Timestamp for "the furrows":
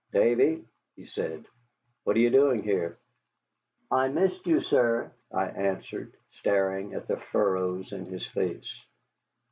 7.07-7.91